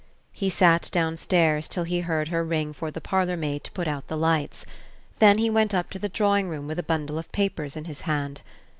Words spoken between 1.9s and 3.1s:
heard her ring for the